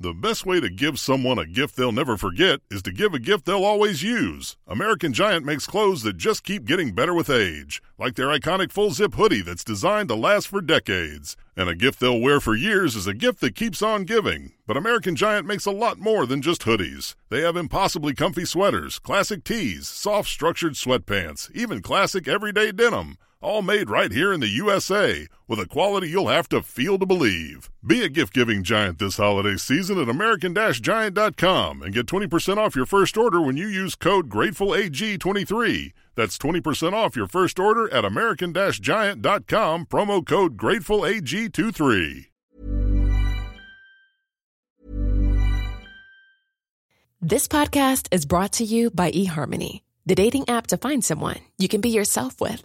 [0.00, 3.18] The best way to give someone a gift they'll never forget is to give a
[3.18, 4.56] gift they'll always use.
[4.64, 8.92] American Giant makes clothes that just keep getting better with age, like their iconic full
[8.92, 11.36] zip hoodie that's designed to last for decades.
[11.56, 14.52] And a gift they'll wear for years is a gift that keeps on giving.
[14.68, 17.16] But American Giant makes a lot more than just hoodies.
[17.28, 23.62] They have impossibly comfy sweaters, classic tees, soft structured sweatpants, even classic everyday denim all
[23.62, 27.70] made right here in the USA with a quality you'll have to feel to believe.
[27.86, 32.76] Be a gift giving giant this holiday season at American Giant.com and get 20% off
[32.76, 35.92] your first order when you use code GratefulAG23.
[36.14, 42.26] That's 20% off your first order at American Giant.com, promo code GratefulAG23.
[47.20, 51.66] This podcast is brought to you by eHarmony, the dating app to find someone you
[51.66, 52.64] can be yourself with.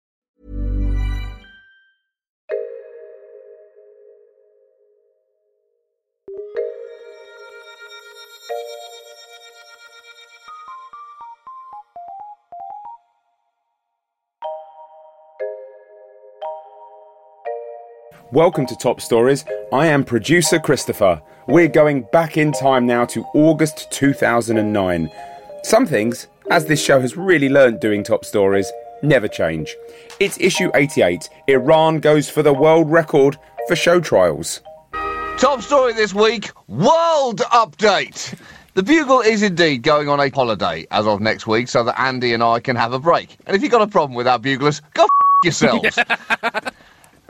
[18.33, 19.43] Welcome to Top Stories.
[19.73, 21.21] I am producer Christopher.
[21.47, 25.11] We're going back in time now to August 2009.
[25.63, 28.71] Some things, as this show has really learnt doing Top Stories,
[29.03, 29.75] never change.
[30.21, 31.27] It's issue 88.
[31.47, 33.37] Iran goes for the world record
[33.67, 34.61] for show trials.
[35.37, 38.39] Top story this week World Update.
[38.75, 42.33] The Bugle is indeed going on a holiday as of next week so that Andy
[42.33, 43.35] and I can have a break.
[43.45, 45.09] And if you've got a problem with our buglers, go f
[45.43, 45.99] yourselves.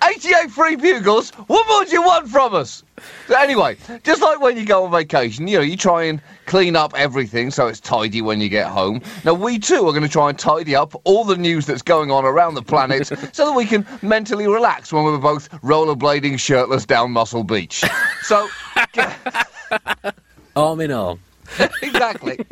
[0.03, 1.31] 88 free bugles.
[1.31, 2.84] What more do you want from us?
[3.28, 6.75] So anyway, just like when you go on vacation, you know, you try and clean
[6.75, 9.01] up everything so it's tidy when you get home.
[9.23, 12.12] Now, we too are going to try and tidy up all the news that's going
[12.12, 16.85] on around the planet so that we can mentally relax when we're both rollerblading shirtless
[16.85, 17.83] down Muscle Beach.
[18.23, 18.50] So,
[20.56, 21.19] Arm in arm.
[21.81, 22.45] exactly.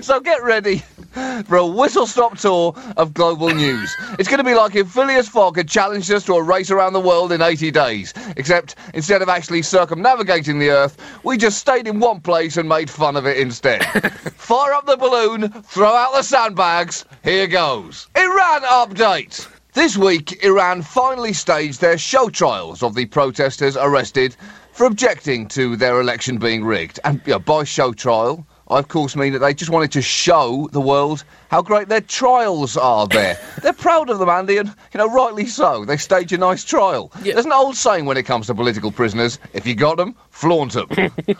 [0.00, 0.82] So get ready
[1.46, 3.96] for a whistle-stop tour of global news.
[4.18, 6.92] It's going to be like if Phileas Fogg had challenged us to a race around
[6.92, 11.86] the world in 80 days, except instead of actually circumnavigating the Earth, we just stayed
[11.86, 13.82] in one place and made fun of it instead.
[14.36, 18.08] Fire up the balloon, throw out the sandbags, here goes.
[18.14, 19.48] Iran update.
[19.72, 24.36] This week, Iran finally staged their show trials of the protesters arrested
[24.72, 27.00] for objecting to their election being rigged.
[27.04, 30.02] And you know, by show trial, I of course mean that they just wanted to
[30.02, 33.38] show the world how great their trials are there.
[33.62, 35.84] They're proud of them, Andy, and you know, rightly so.
[35.84, 37.12] They stage a nice trial.
[37.20, 40.72] There's an old saying when it comes to political prisoners: if you got them, flaunt
[40.72, 40.88] them.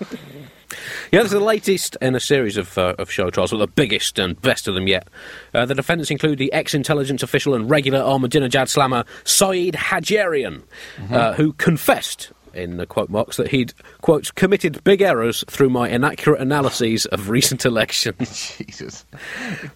[1.12, 3.66] Yeah, this is the latest in a series of, uh, of show trials, but the
[3.68, 5.06] biggest and best of them yet.
[5.54, 10.64] Uh, the defendants include the ex-intelligence official and regular Ahmadinejad slammer Saeed Hajarian,
[11.10, 15.88] uh, who confessed in the quote marks, that he'd, quote, committed big errors through my
[15.88, 18.56] inaccurate analyses of recent elections.
[18.58, 19.04] Jesus.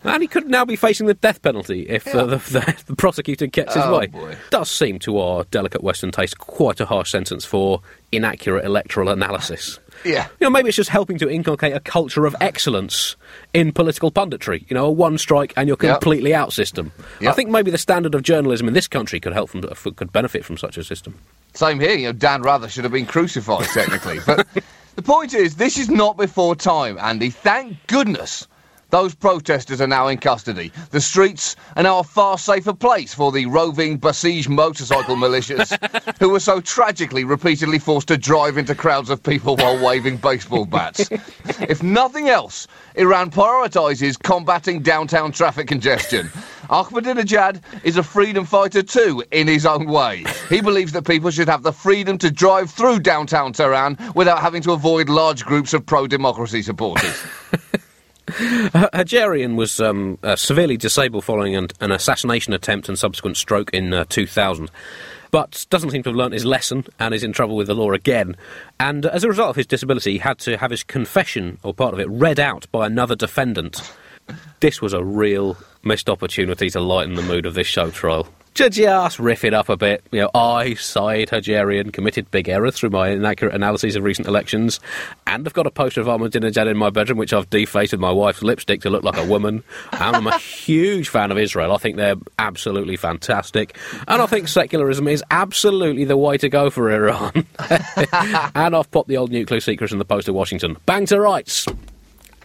[0.04, 3.46] and he could now be facing the death penalty if uh, the, the, the prosecutor
[3.46, 4.06] gets his Oh, way.
[4.06, 4.36] boy.
[4.50, 7.80] Does seem to our delicate Western taste quite a harsh sentence for
[8.12, 9.78] inaccurate electoral analysis.
[10.02, 10.28] Yeah.
[10.40, 13.16] You know, maybe it's just helping to inculcate a culture of excellence
[13.52, 14.64] in political punditry.
[14.70, 16.00] You know, a one strike and you're Yep.
[16.00, 16.90] completely out system.
[17.20, 20.42] I think maybe the standard of journalism in this country could help from could benefit
[20.42, 21.18] from such a system.
[21.52, 21.94] Same here.
[21.96, 24.46] You know, Dan Rather should have been crucified technically, but
[24.96, 27.30] the point is, this is not before time, Andy.
[27.30, 28.46] Thank goodness.
[28.90, 30.72] Those protesters are now in custody.
[30.90, 35.78] The streets are now a far safer place for the roving, besieged motorcycle militias
[36.18, 40.64] who were so tragically repeatedly forced to drive into crowds of people while waving baseball
[40.64, 41.08] bats.
[41.60, 46.30] If nothing else, Iran prioritises combating downtown traffic congestion.
[46.70, 50.24] Ahmadinejad is a freedom fighter too, in his own way.
[50.48, 54.62] He believes that people should have the freedom to drive through downtown Tehran without having
[54.62, 57.22] to avoid large groups of pro-democracy supporters.
[58.28, 63.92] Hajarian was um, uh, severely disabled following an, an assassination attempt and subsequent stroke in
[63.92, 64.70] uh, 2000.
[65.32, 67.90] But doesn't seem to have learnt his lesson and is in trouble with the law
[67.92, 68.36] again.
[68.78, 71.74] And uh, as a result of his disability, he had to have his confession, or
[71.74, 73.92] part of it, read out by another defendant.
[74.60, 78.26] This was a real missed opportunity to lighten the mood of this show trial.
[78.54, 82.74] To just riff it up a bit, you know, I, Saeed Hajarian, committed big errors
[82.74, 84.80] through my inaccurate analyses of recent elections,
[85.26, 88.10] and I've got a poster of Ahmadinejad in my bedroom, which I've defaced with my
[88.10, 89.62] wife's lipstick to look like a woman.
[89.92, 91.72] And I'm a huge fan of Israel.
[91.72, 93.78] I think they're absolutely fantastic,
[94.08, 97.32] and I think secularism is absolutely the way to go for Iran.
[98.54, 100.76] and I've popped the old nuclear secrets in the poster Washington.
[100.86, 101.66] Bang to rights.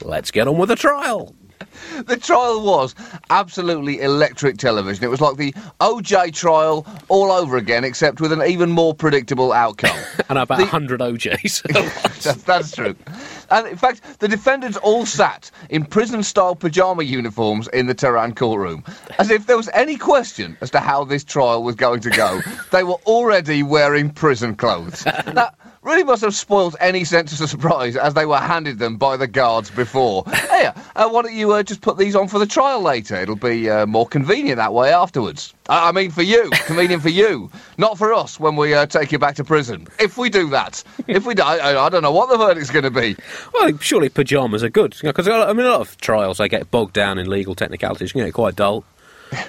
[0.02, 1.34] Let's get on with the trial.
[2.06, 2.94] The trial was
[3.30, 5.04] absolutely electric television.
[5.04, 9.51] It was like the OJ trial all over again, except with an even more predictable
[9.51, 9.98] outcome.
[10.30, 12.24] And about a The- 100 OJs.
[12.24, 12.95] that's, that's true.
[13.51, 18.33] And in fact, the defendants all sat in prison style pyjama uniforms in the Tehran
[18.33, 18.83] courtroom.
[19.19, 22.42] As if there was any question as to how this trial was going to go,
[22.72, 25.04] they were already wearing prison clothes.
[25.04, 25.54] That
[25.86, 29.28] really must have spoilt any sense of surprise as they were handed them by the
[29.28, 30.24] guards before.
[30.28, 33.16] Hey, uh, why don't you uh, just put these on for the trial later?
[33.16, 35.54] It'll be uh, more convenient that way afterwards.
[35.70, 39.12] I I mean, for you, convenient for you, not for us when we uh, take
[39.12, 39.88] you back to prison.
[40.00, 42.84] If we do that, if we do, I, I don't know what the verdict's going
[42.84, 43.16] to be.
[43.54, 46.94] Well, surely pyjamas are good because I mean a lot of trials they get bogged
[46.94, 48.14] down in legal technicalities.
[48.16, 48.84] You know, quite dull.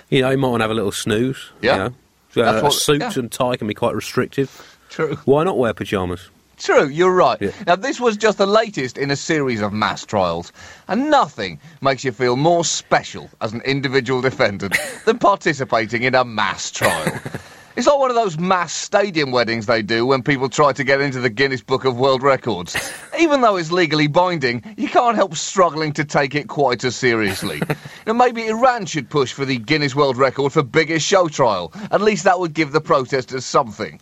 [0.09, 1.51] You know, you might want to have a little snooze.
[1.61, 1.91] Yeah.
[2.35, 2.49] You know.
[2.49, 3.13] Uh, what- a suit yeah.
[3.15, 4.76] and tie can be quite restrictive.
[4.97, 5.17] True.
[5.27, 6.31] Why not wear pyjamas?
[6.57, 7.37] True, you're right.
[7.39, 7.51] Yeah.
[7.67, 10.55] Now, this was just the latest in a series of mass trials,
[10.89, 16.25] and nothing makes you feel more special as an individual defendant than participating in a
[16.25, 17.21] mass trial.
[17.77, 21.03] It's like one of those mass stadium weddings they do when people try to get
[21.03, 22.75] into the Guinness Book of World Records.
[23.21, 27.61] Even though it's legally binding, you can't help struggling to take it quite as seriously.
[28.07, 31.71] now, maybe Iran should push for the Guinness World Record for biggest show trial.
[31.91, 34.01] At least that would give the protesters something.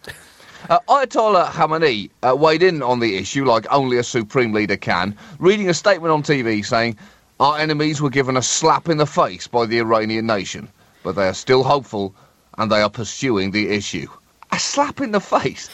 [0.70, 5.14] Uh, Ayatollah Khamenei uh, weighed in on the issue like only a supreme leader can,
[5.38, 6.96] reading a statement on TV saying,
[7.38, 10.68] Our enemies were given a slap in the face by the Iranian nation,
[11.02, 12.14] but they are still hopeful
[12.56, 14.06] and they are pursuing the issue.
[14.52, 15.68] A slap in the face?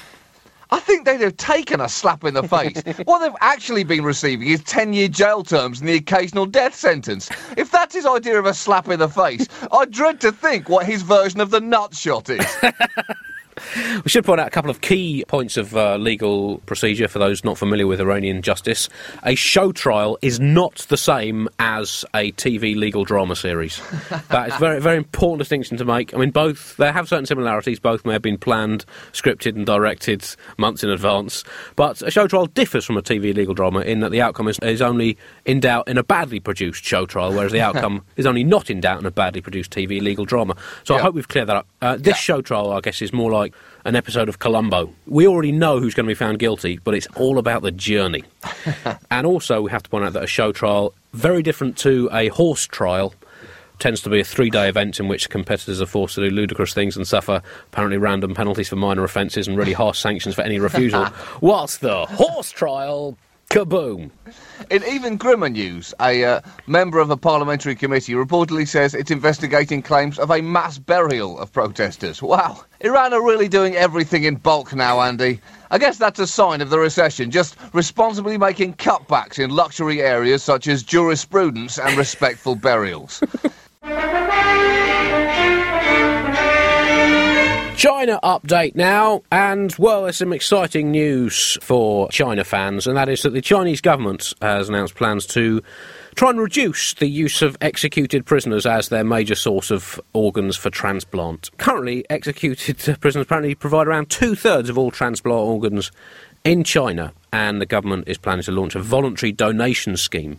[0.73, 2.83] I think they'd have taken a slap in the face.
[3.05, 7.31] what they've actually been receiving is 10 year jail terms and the occasional death sentence.
[7.57, 10.87] If that's his idea of a slap in the face, I dread to think what
[10.87, 12.45] his version of the nut shot is.
[14.05, 17.45] We should point out a couple of key points of uh, legal procedure for those
[17.45, 18.89] not familiar with Iranian justice.
[19.23, 23.81] A show trial is not the same as a TV legal drama series.
[24.29, 26.15] that is very, very important distinction to make.
[26.15, 27.79] I mean, both they have certain similarities.
[27.79, 30.25] Both may have been planned, scripted, and directed
[30.57, 31.45] months in advance.
[31.77, 34.59] But a show trial differs from a TV legal drama in that the outcome is,
[34.61, 38.45] is only in doubt in a badly produced show trial, whereas the outcome is only
[38.45, 40.57] not in doubt in a badly produced TV legal drama.
[40.85, 41.67] So I hope we've cleared that up.
[41.83, 43.50] Uh, this show trial, I guess, is more like
[43.85, 44.93] an episode of Columbo.
[45.07, 48.25] We already know who's going to be found guilty, but it's all about the journey.
[49.11, 52.29] and also, we have to point out that a show trial, very different to a
[52.29, 53.15] horse trial,
[53.79, 56.75] tends to be a three day event in which competitors are forced to do ludicrous
[56.75, 60.59] things and suffer apparently random penalties for minor offences and really harsh sanctions for any
[60.59, 61.09] refusal.
[61.41, 63.17] Whilst the horse trial,
[63.51, 64.11] kaboom!
[64.71, 69.83] In even grimmer news, a uh, member of a parliamentary committee reportedly says it's investigating
[69.83, 72.23] claims of a mass burial of protesters.
[72.23, 75.41] Wow, Iran are really doing everything in bulk now, Andy.
[75.73, 80.45] I guess that's a sign of the recession, just responsibly making cutbacks in luxury areas
[80.45, 83.21] such as jurisprudence and respectful burials.
[87.81, 93.23] China update now, and well, there's some exciting news for China fans, and that is
[93.23, 95.63] that the Chinese government has announced plans to
[96.15, 100.69] try and reduce the use of executed prisoners as their major source of organs for
[100.69, 101.49] transplant.
[101.57, 105.91] Currently, executed prisoners apparently provide around two thirds of all transplant organs
[106.45, 110.39] in China, and the government is planning to launch a voluntary donation scheme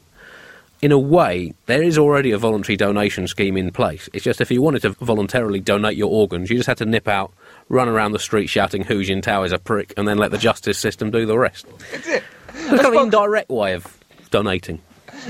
[0.82, 4.10] in a way, there is already a voluntary donation scheme in place.
[4.14, 7.08] It's just if you wanted to voluntarily donate your organs, you just had to nip
[7.08, 7.32] out,
[7.70, 10.80] run around the street shouting Hu Jintao is a prick, and then let the justice
[10.80, 11.66] system do the rest.
[11.94, 12.24] It's it.
[12.54, 13.86] It's kind of an indirect way of
[14.32, 14.82] donating.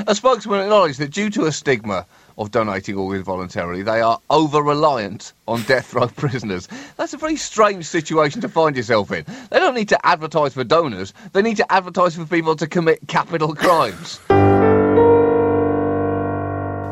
[0.08, 2.06] A spokesman acknowledged that due to a stigma
[2.38, 6.70] of donating organs voluntarily, they are over reliant on death row prisoners.
[6.98, 9.26] That's a very strange situation to find yourself in.
[9.50, 13.08] They don't need to advertise for donors, they need to advertise for people to commit
[13.08, 14.20] capital crimes.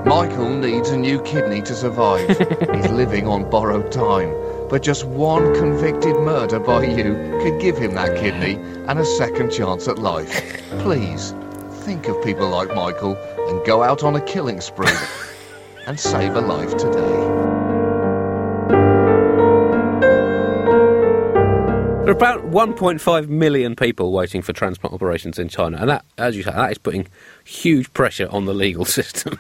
[0.06, 2.28] Michael needs a new kidney to survive.
[2.74, 4.34] He's living on borrowed time.
[4.70, 8.54] But just one convicted murder by you could give him that kidney
[8.88, 10.62] and a second chance at life.
[10.80, 11.34] Please,
[11.84, 13.16] think of people like Michael
[13.50, 14.88] and go out on a killing spree
[15.88, 17.50] and save a life today.
[22.10, 26.36] There are about 1.5 million people waiting for transplant operations in China, and that, as
[26.36, 27.08] you say, that is putting
[27.44, 29.38] huge pressure on the legal system.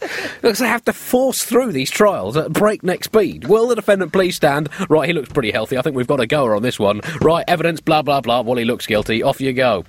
[0.00, 3.46] Because they have to force through these trials at breakneck speed.
[3.46, 4.68] Will the defendant please stand?
[4.88, 5.78] Right, he looks pretty healthy.
[5.78, 7.00] I think we've got a goer on this one.
[7.20, 8.42] Right, evidence, blah, blah, blah.
[8.42, 9.22] Well, he looks guilty.
[9.22, 9.84] Off you go.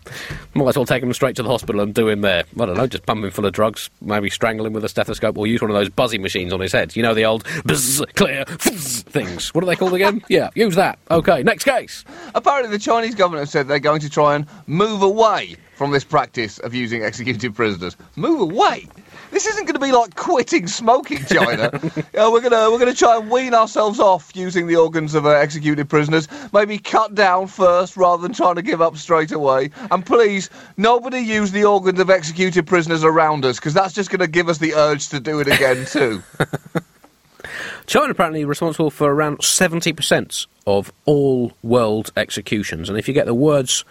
[0.54, 2.44] Might as well take him straight to the hospital and do him there.
[2.60, 5.38] I don't know, just pump him full of drugs, maybe strangle him with a stethoscope
[5.38, 6.96] or use one of those buzzy machines on his head.
[6.96, 9.54] You know, the old buzz, clear, things.
[9.54, 10.24] What are they called again?
[10.30, 11.00] Yeah, use that.
[11.12, 12.04] Okay, next case.
[12.34, 16.04] Apparently, the Chinese government have said they're going to try and move away from this
[16.04, 17.96] practice of using executed prisoners.
[18.16, 18.88] Move away?
[19.32, 21.64] This isn't going to be like quitting smoking, China.
[21.74, 25.30] uh, we're gonna we're gonna try and wean ourselves off using the organs of uh,
[25.30, 26.28] executed prisoners.
[26.54, 29.72] Maybe cut down first rather than trying to give up straight away.
[29.92, 34.20] And please, nobody use the organs of executed prisoners around us because that's just going
[34.20, 36.24] to give us the urge to do it again too.
[37.86, 42.90] China apparently responsible for around 70% of all world executions.
[42.90, 43.86] And if you get the words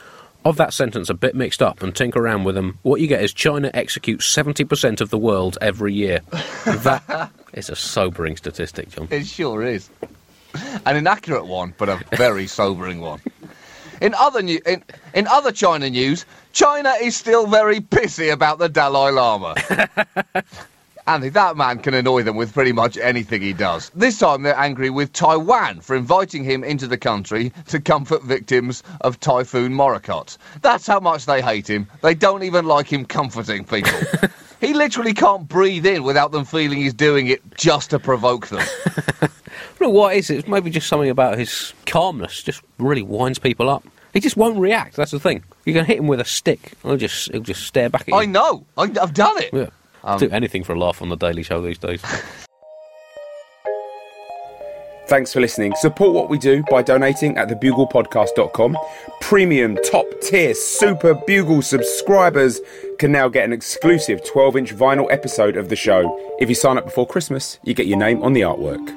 [0.45, 3.23] of that sentence a bit mixed up and tinker around with them, what you get
[3.23, 6.21] is China executes 70% of the world every year.
[6.67, 9.09] that is a sobering statistic, John.
[9.11, 9.89] It sure is.
[10.87, 13.21] An inaccurate one, but a very sobering one.
[14.01, 14.83] In other, new- in,
[15.15, 19.55] in other China news, China is still very pissy about the Dalai Lama.
[21.07, 23.91] Andy, that man can annoy them with pretty much anything he does.
[23.95, 28.83] This time they're angry with Taiwan for inviting him into the country to comfort victims
[29.03, 30.39] of Typhoon Morakot.
[30.63, 31.87] That's how much they hate him.
[32.01, 33.93] They don't even like him comforting people.
[34.61, 38.67] he literally can't breathe in without them feeling he's doing it just to provoke them.
[39.81, 40.47] Know what it is.
[40.47, 42.43] Maybe just something about his calmness.
[42.43, 43.85] Just really winds people up.
[44.13, 44.97] He just won't react.
[44.97, 45.43] That's the thing.
[45.65, 46.73] You can hit him with a stick.
[46.83, 48.15] He'll just he'll just stare back at you.
[48.15, 48.65] I know.
[48.79, 49.53] I, I've done it.
[49.53, 49.71] Yeah.
[50.05, 52.03] Um, Do anything for a laugh on the Daily Show these days.
[55.07, 55.75] Thanks for listening.
[55.77, 58.77] Support what we do by donating at thebuglepodcast.com.
[59.21, 62.61] Premium, top tier, super bugle subscribers
[62.99, 66.19] can now get an exclusive 12 inch vinyl episode of the show.
[66.41, 68.97] If you sign up before Christmas, you get your name on the artwork.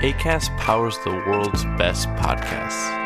[0.00, 3.05] ACAST powers the world's best podcasts.